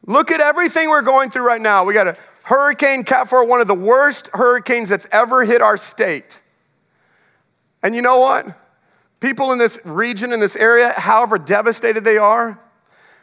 [0.07, 1.85] Look at everything we're going through right now.
[1.85, 5.77] We got a Hurricane Cat 4, one of the worst hurricanes that's ever hit our
[5.79, 6.43] state.
[7.83, 8.47] And you know what?
[9.21, 12.61] People in this region, in this area, however devastated they are,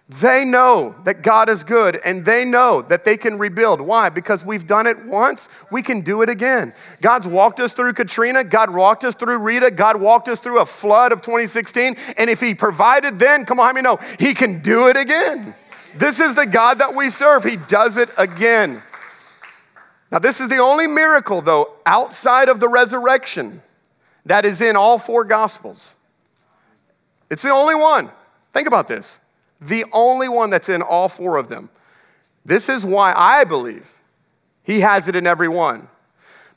[0.10, 3.80] they know that God is good and they know that they can rebuild.
[3.80, 4.10] Why?
[4.10, 6.74] Because we've done it once, we can do it again.
[7.00, 10.65] God's walked us through Katrina, God walked us through Rita, God walked us through a
[10.65, 11.96] flood of 2016.
[12.17, 15.56] And if He provided then, come on, let me know, He can do it again.
[15.95, 17.43] This is the God that we serve.
[17.43, 18.82] He does it again.
[20.12, 23.62] Now, this is the only miracle, though, outside of the resurrection
[24.25, 25.95] that is in all four Gospels.
[27.30, 28.12] It's the only one.
[28.54, 29.19] Think about this.
[29.62, 31.69] The only one that's in all four of them.
[32.43, 33.89] This is why I believe
[34.63, 35.88] he has it in every one.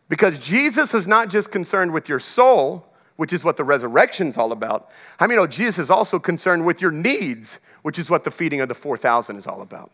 [0.09, 4.53] Because Jesus is not just concerned with your soul, which is what the resurrection's all
[4.53, 4.91] about.
[5.21, 8.63] I mean, know, Jesus is also concerned with your needs, which is what the feeding
[8.63, 9.93] of the 4,000 is all about.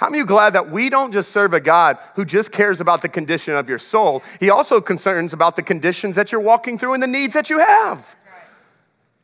[0.00, 3.02] How many you glad that we don't just serve a God who just cares about
[3.02, 4.22] the condition of your soul?
[4.40, 7.58] He also concerns about the conditions that you're walking through and the needs that you
[7.58, 8.16] have.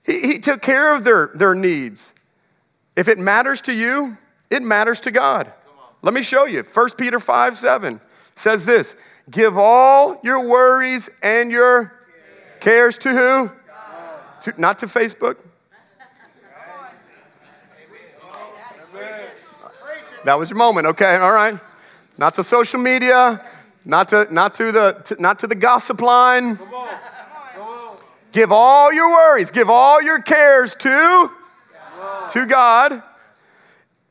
[0.05, 2.13] He, he took care of their, their needs.
[2.95, 4.19] If it matters to you,
[4.51, 5.51] it matters to God.
[6.03, 6.63] Let me show you.
[6.63, 8.03] 1 Peter 5 7
[8.35, 8.97] says this
[9.31, 11.91] Give all your worries and your
[12.61, 13.51] cares to who?
[14.43, 15.37] To, not to Facebook,
[20.25, 21.59] That was your moment, okay, all right.
[22.19, 23.45] Not to social media,
[23.85, 26.57] not to, not to, the, to, not to the gossip line.
[26.57, 26.89] Come on.
[27.55, 27.97] Come on.
[28.33, 31.31] Give all your worries, give all your cares to,
[32.31, 33.03] to God,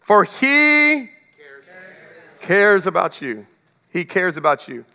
[0.01, 1.09] for He
[2.39, 3.45] cares about you.
[3.89, 4.85] He cares about you.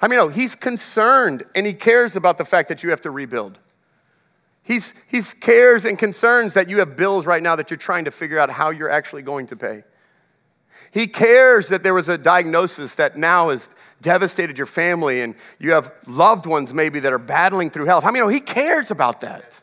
[0.00, 3.10] I mean, no, He's concerned and He cares about the fact that you have to
[3.10, 3.58] rebuild.
[4.62, 8.10] He's, he's cares and concerns that you have bills right now that you're trying to
[8.10, 9.82] figure out how you're actually going to pay.
[10.92, 13.68] He cares that there was a diagnosis that now has
[14.02, 18.02] devastated your family and you have loved ones maybe that are battling through health.
[18.02, 19.60] How many know he cares about that?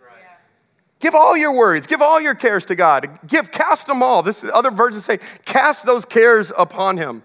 [0.99, 3.19] Give all your worries, give all your cares to God.
[3.27, 4.23] Give, cast them all.
[4.23, 7.21] This other verses say, cast those cares upon him.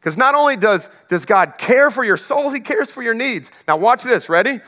[0.00, 3.52] Because not only does, does God care for your soul, he cares for your needs.
[3.68, 4.58] Now watch this, ready?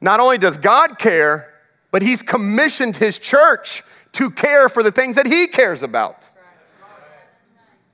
[0.00, 1.52] Not only does God care,
[1.90, 6.29] but he's commissioned his church to care for the things that he cares about.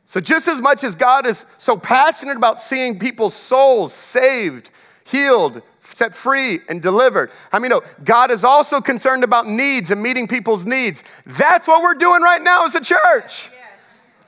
[0.07, 4.71] So, just as much as God is so passionate about seeing people's souls saved,
[5.05, 10.01] healed, set free, and delivered, I mean, no, God is also concerned about needs and
[10.01, 11.03] meeting people's needs.
[11.27, 13.51] That's what we're doing right now as a church.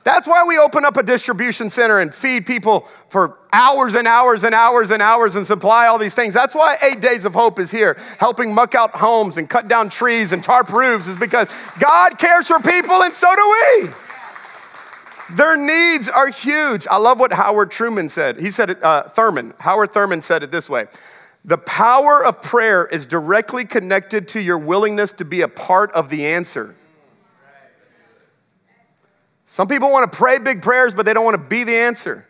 [0.03, 4.43] That's why we open up a distribution center and feed people for hours and hours
[4.43, 6.33] and hours and hours and supply all these things.
[6.33, 9.89] That's why Eight Days of Hope is here, helping muck out homes and cut down
[9.89, 13.89] trees and tarp roofs, is because God cares for people and so do we.
[15.31, 16.87] Their needs are huge.
[16.87, 18.39] I love what Howard Truman said.
[18.39, 19.53] He said it, uh, Thurman.
[19.59, 20.87] Howard Thurman said it this way
[21.45, 26.09] The power of prayer is directly connected to your willingness to be a part of
[26.09, 26.75] the answer.
[29.45, 32.27] Some people want to pray big prayers, but they don't want to be the answer.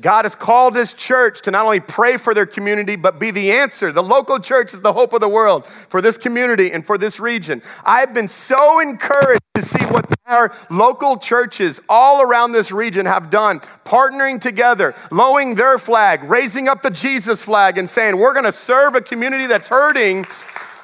[0.00, 3.52] God has called his church to not only pray for their community, but be the
[3.52, 3.92] answer.
[3.92, 7.20] The local church is the hope of the world for this community and for this
[7.20, 7.62] region.
[7.84, 13.28] I've been so encouraged to see what our local churches all around this region have
[13.28, 18.46] done, partnering together, lowering their flag, raising up the Jesus flag, and saying, We're going
[18.46, 20.24] to serve a community that's hurting.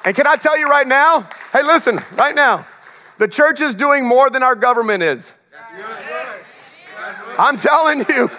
[0.05, 1.21] And can I tell you right now?
[1.51, 2.67] Hey, listen, right now,
[3.17, 5.33] the church is doing more than our government is.
[7.39, 8.29] I'm telling you.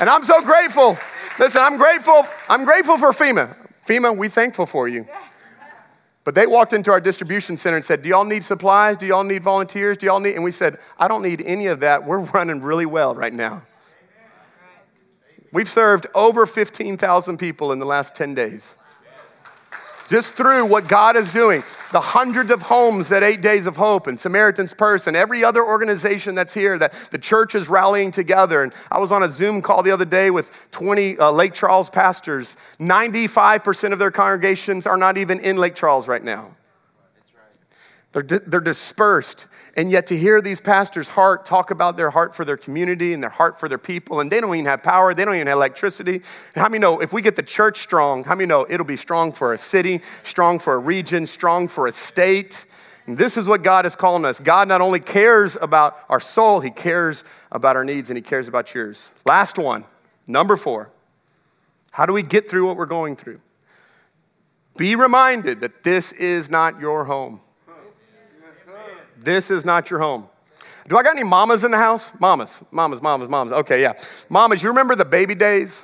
[0.00, 0.98] And I'm so grateful.
[1.38, 2.26] Listen, I'm grateful.
[2.48, 3.56] I'm grateful for FEMA.
[3.86, 5.06] FEMA, we thankful for you.
[6.24, 8.96] But they walked into our distribution center and said, Do y'all need supplies?
[8.96, 9.98] Do y'all need volunteers?
[9.98, 10.34] Do y'all need?
[10.34, 12.06] And we said, I don't need any of that.
[12.06, 13.62] We're running really well right now.
[15.52, 18.76] We've served over 15,000 people in the last 10 days
[20.08, 21.62] just through what God is doing.
[21.92, 25.64] The hundreds of homes that Eight Days of Hope and Samaritan's Purse and every other
[25.64, 28.62] organization that's here that the church is rallying together.
[28.62, 31.90] And I was on a Zoom call the other day with 20 uh, Lake Charles
[31.90, 32.56] pastors.
[32.80, 36.50] 95% of their congregations are not even in Lake Charles right now.
[38.14, 39.48] They're, di- they're dispersed.
[39.76, 43.20] And yet, to hear these pastors' heart talk about their heart for their community and
[43.20, 45.56] their heart for their people, and they don't even have power, they don't even have
[45.56, 46.14] electricity.
[46.14, 46.22] And
[46.54, 49.32] how many know if we get the church strong, how many know it'll be strong
[49.32, 52.66] for a city, strong for a region, strong for a state?
[53.08, 54.38] And this is what God is calling us.
[54.38, 58.46] God not only cares about our soul, He cares about our needs and He cares
[58.46, 59.10] about yours.
[59.26, 59.84] Last one,
[60.28, 60.88] number four.
[61.90, 63.40] How do we get through what we're going through?
[64.76, 67.40] Be reminded that this is not your home.
[69.24, 70.28] This is not your home.
[70.86, 72.12] Do I got any mamas in the house?
[72.20, 73.52] Mamas, mamas, mamas, mamas.
[73.54, 73.94] Okay, yeah.
[74.28, 75.82] Mamas, you remember the baby days,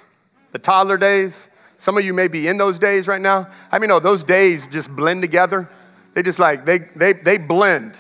[0.53, 1.49] the toddler days?
[1.79, 3.49] Some of you may be in those days right now.
[3.73, 5.71] I mean, no, those days just blend together.
[6.13, 7.97] They just like, they, they, they blend.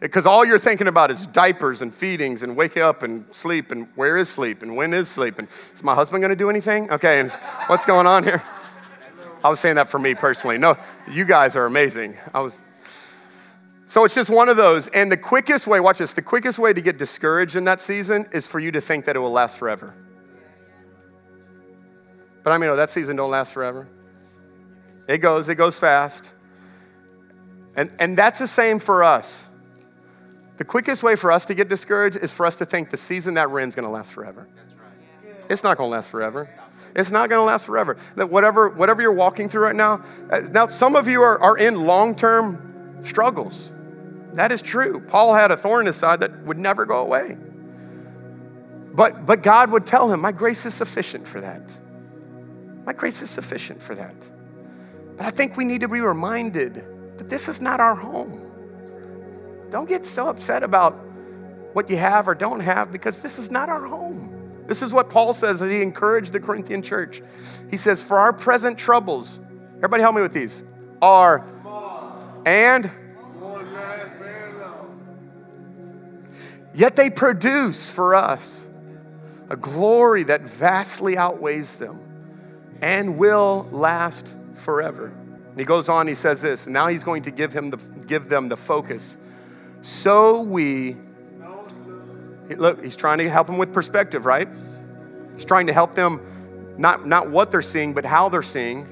[0.00, 3.88] Because all you're thinking about is diapers and feedings and wake up and sleep and
[3.96, 6.90] where is sleep and when is sleep and is my husband going to do anything?
[6.90, 7.30] Okay, and
[7.66, 8.42] what's going on here?
[9.44, 10.56] I was saying that for me personally.
[10.56, 10.76] No,
[11.10, 12.16] you guys are amazing.
[12.32, 12.54] I was
[13.88, 14.86] so it's just one of those.
[14.88, 18.26] And the quickest way, watch this, the quickest way to get discouraged in that season
[18.32, 19.94] is for you to think that it will last forever.
[22.44, 23.88] But I mean, no, that season don't last forever.
[25.08, 26.30] It goes, it goes fast.
[27.76, 29.48] And, and that's the same for us.
[30.58, 33.34] The quickest way for us to get discouraged is for us to think the season
[33.34, 34.46] that we're in is going to last forever.
[35.48, 36.46] It's not going to last forever.
[36.94, 37.96] It's not going to last forever.
[38.16, 41.56] That whatever, whatever you're walking through right now, uh, now some of you are, are
[41.56, 43.70] in long term struggles.
[44.34, 45.00] That is true.
[45.00, 47.36] Paul had a thorn in his side that would never go away.
[48.92, 51.78] But, but God would tell him, My grace is sufficient for that.
[52.84, 54.14] My grace is sufficient for that.
[55.16, 56.84] But I think we need to be reminded
[57.18, 58.44] that this is not our home.
[59.70, 60.94] Don't get so upset about
[61.74, 64.34] what you have or don't have because this is not our home.
[64.66, 67.22] This is what Paul says that he encouraged the Corinthian church.
[67.70, 69.40] He says, For our present troubles,
[69.76, 70.64] everybody help me with these,
[71.00, 71.44] are
[72.44, 72.90] and
[76.74, 78.66] Yet they produce for us
[79.50, 82.00] a glory that vastly outweighs them
[82.80, 85.06] and will last forever.
[85.06, 87.76] And he goes on, he says this, and now he's going to give, him the,
[88.06, 89.16] give them the focus.
[89.82, 90.96] So we,
[92.50, 94.48] look, he's trying to help them with perspective, right?
[95.34, 96.20] He's trying to help them
[96.76, 98.86] not, not what they're seeing, but how they're seeing.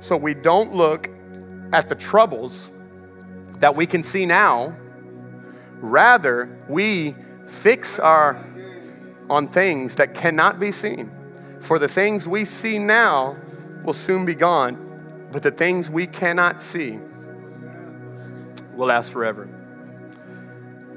[0.00, 1.08] So we don't look
[1.72, 2.68] at the troubles,
[3.58, 4.76] that we can see now.
[5.82, 7.14] Rather, we
[7.46, 8.42] fix our
[9.28, 11.10] on things that cannot be seen.
[11.60, 13.36] For the things we see now
[13.84, 16.98] will soon be gone, but the things we cannot see
[18.74, 19.48] will last forever.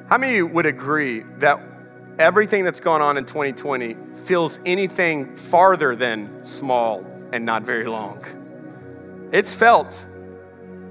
[0.08, 1.60] How many of you would agree that
[2.20, 8.24] everything that's going on in 2020 feels anything farther than small and not very long?
[9.32, 10.06] It's felt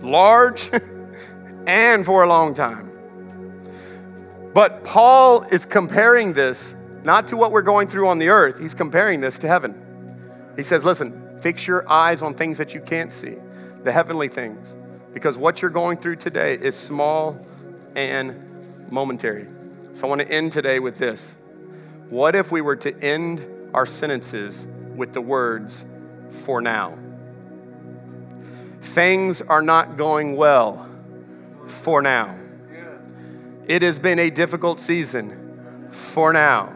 [0.01, 0.69] large
[1.67, 2.94] and for a long time.
[4.55, 8.73] But Paul is comparing this not to what we're going through on the earth, he's
[8.73, 9.75] comparing this to heaven.
[10.57, 13.35] He says, Listen, fix your eyes on things that you can't see,
[13.83, 14.75] the heavenly things,
[15.13, 17.39] because what you're going through today is small
[17.97, 19.49] and momentary.
[19.93, 21.37] So I want to end today with this.
[22.09, 25.85] What if we were to end our sentences with the words,
[26.31, 26.97] for now?
[28.81, 30.89] Things are not going well
[31.67, 32.37] for now.
[33.67, 36.73] It has been a difficult season for now.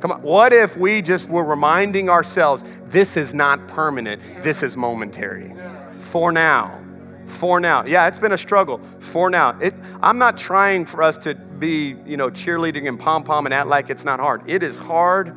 [0.00, 0.22] Come on.
[0.22, 5.52] What if we just were reminding ourselves this is not permanent, this is momentary?
[5.98, 6.78] For now.
[7.26, 7.84] For now.
[7.84, 8.80] Yeah, it's been a struggle.
[8.98, 9.58] For now.
[9.60, 13.54] It, I'm not trying for us to be, you know, cheerleading and pom pom and
[13.54, 14.48] act like it's not hard.
[14.48, 15.36] It is hard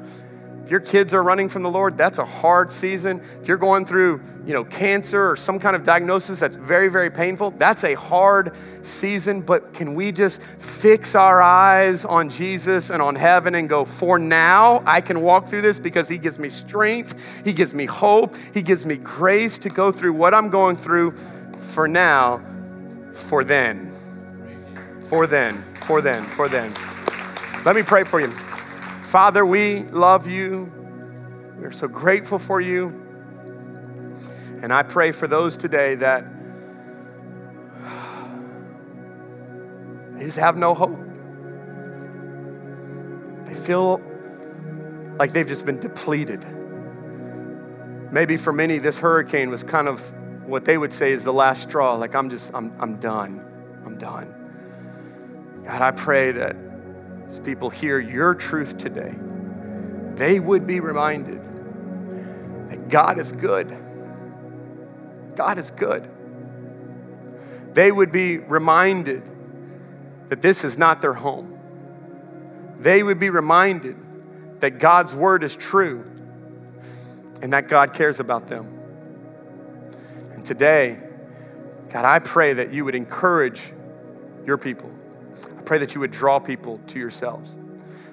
[0.73, 3.21] your kids are running from the Lord, that's a hard season.
[3.39, 7.11] If you're going through, you know, cancer or some kind of diagnosis that's very, very
[7.11, 9.41] painful, that's a hard season.
[9.41, 14.17] But can we just fix our eyes on Jesus and on heaven and go, for
[14.17, 18.35] now, I can walk through this because He gives me strength, He gives me hope,
[18.51, 21.11] He gives me grace to go through what I'm going through
[21.59, 22.41] for now,
[23.11, 23.91] for then.
[25.01, 26.73] For then, for then, for then.
[27.63, 28.33] Let me pray for you.
[29.13, 30.73] Father, we love you.
[31.59, 32.87] We're so grateful for you.
[34.63, 36.25] And I pray for those today that
[40.17, 40.97] they just have no hope.
[43.45, 44.01] They feel
[45.19, 46.43] like they've just been depleted.
[48.11, 50.11] Maybe for many, this hurricane was kind of
[50.47, 51.93] what they would say is the last straw.
[51.93, 53.45] Like, I'm just, I'm, I'm done.
[53.85, 54.33] I'm done.
[55.67, 56.72] God, I pray that
[57.33, 59.11] as people hear your truth today,
[60.15, 61.41] they would be reminded
[62.69, 63.75] that God is good.
[65.35, 66.07] God is good.
[67.73, 69.23] They would be reminded
[70.29, 71.57] that this is not their home.
[72.77, 73.97] They would be reminded
[74.59, 76.05] that God's word is true
[77.41, 78.67] and that God cares about them.
[80.35, 80.99] And today,
[81.89, 83.73] God, I pray that you would encourage
[84.45, 84.92] your people
[85.65, 87.51] pray that you would draw people to yourselves.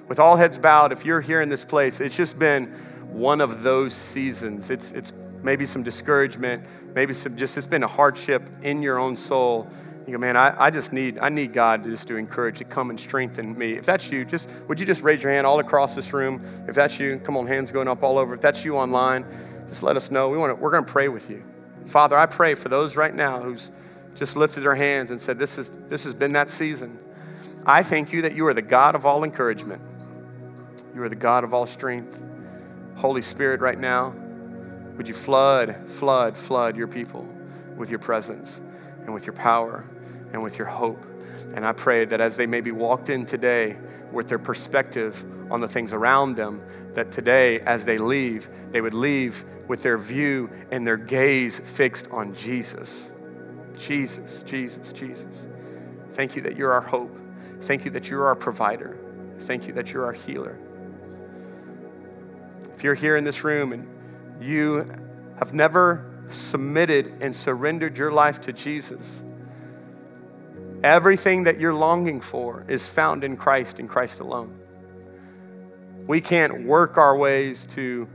[0.07, 2.65] With all heads bowed, if you're here in this place, it's just been
[3.11, 4.69] one of those seasons.
[4.69, 9.15] It's, it's maybe some discouragement, maybe some just, it's been a hardship in your own
[9.15, 9.69] soul.
[10.05, 12.89] You go, man, I, I just need, I need God just to encourage to come
[12.89, 13.73] and strengthen me.
[13.73, 16.43] If that's you, just, would you just raise your hand all across this room?
[16.67, 18.33] If that's you, come on, hands going up all over.
[18.33, 19.25] If that's you online,
[19.69, 20.29] just let us know.
[20.29, 21.43] We want to, we're going to pray with you.
[21.85, 23.71] Father, I pray for those right now who's
[24.15, 26.97] just lifted their hands and said, this, is, this has been that season.
[27.65, 29.81] I thank you that you are the God of all encouragement.
[30.95, 32.21] You are the God of all strength.
[32.95, 34.15] Holy Spirit, right now,
[34.97, 37.27] would you flood, flood, flood your people
[37.77, 38.61] with your presence
[39.05, 39.85] and with your power
[40.33, 41.05] and with your hope.
[41.53, 43.77] And I pray that as they maybe walked in today
[44.11, 46.61] with their perspective on the things around them,
[46.93, 52.09] that today, as they leave, they would leave with their view and their gaze fixed
[52.11, 53.09] on Jesus.
[53.77, 55.45] Jesus, Jesus, Jesus.
[56.13, 57.20] Thank you that you're our hope.
[57.61, 58.97] Thank you that you're our provider.
[59.39, 60.57] Thank you that you're our healer.
[62.75, 63.87] If you're here in this room and
[64.41, 64.91] you
[65.37, 69.23] have never submitted and surrendered your life to Jesus,
[70.83, 74.57] everything that you're longing for is found in Christ and Christ alone.
[76.07, 78.07] We can't work our ways to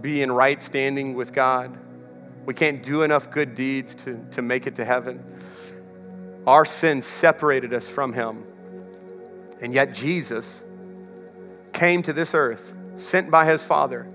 [0.00, 1.76] be in right standing with God.
[2.46, 5.22] We can't do enough good deeds to, to make it to heaven.
[6.46, 8.44] Our sins separated us from Him.
[9.60, 10.64] And yet, Jesus
[11.72, 14.06] came to this earth, sent by his Father,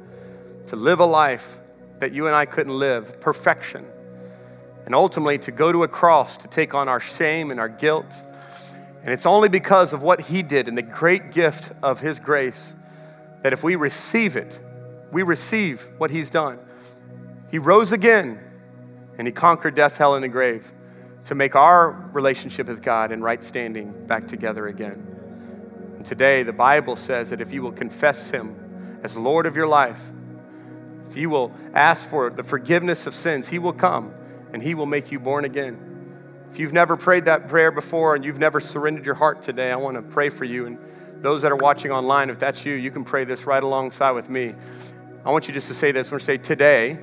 [0.67, 1.59] to live a life
[1.99, 3.85] that you and I couldn't live, perfection.
[4.85, 8.11] And ultimately, to go to a cross to take on our shame and our guilt.
[9.03, 12.75] And it's only because of what he did and the great gift of his grace
[13.43, 14.59] that if we receive it,
[15.11, 16.57] we receive what he's done.
[17.51, 18.39] He rose again
[19.17, 20.71] and he conquered death, hell, and the grave
[21.25, 25.14] to make our relationship with God and right standing back together again
[26.05, 29.99] today, the Bible says that if you will confess Him as Lord of your life,
[31.09, 34.13] if you will ask for the forgiveness of sins, He will come
[34.53, 35.79] and He will make you born again.
[36.51, 39.75] If you've never prayed that prayer before and you've never surrendered your heart today, I
[39.75, 40.65] want to pray for you.
[40.67, 40.77] And
[41.21, 44.29] those that are watching online, if that's you, you can pray this right alongside with
[44.29, 44.55] me.
[45.25, 46.09] I want you just to say this.
[46.09, 46.99] Going to say, Today,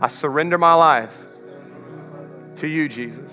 [0.00, 1.16] I surrender my life
[2.56, 3.32] to you, Jesus.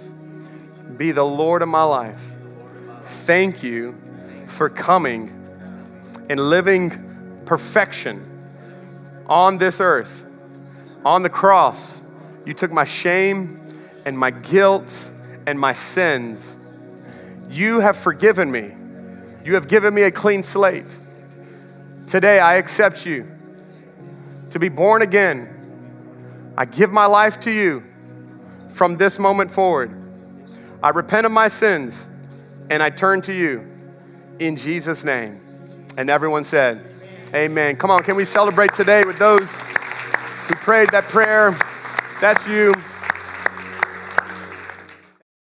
[0.97, 2.21] Be the Lord of my life.
[3.05, 3.95] Thank you
[4.47, 5.33] for coming
[6.29, 8.23] and living perfection
[9.27, 10.25] on this earth,
[11.05, 12.01] on the cross.
[12.45, 13.61] You took my shame
[14.05, 15.11] and my guilt
[15.45, 16.55] and my sins.
[17.49, 18.73] You have forgiven me.
[19.43, 20.85] You have given me a clean slate.
[22.07, 23.29] Today, I accept you
[24.49, 25.53] to be born again.
[26.57, 27.83] I give my life to you
[28.69, 29.91] from this moment forward.
[30.81, 32.05] I repent of my sins
[32.69, 33.76] and I turn to you
[34.39, 35.39] in Jesus' name.
[35.97, 36.83] And everyone said,
[37.33, 37.75] Amen.
[37.75, 41.51] Come on, can we celebrate today with those who prayed that prayer?
[42.21, 42.73] That's you.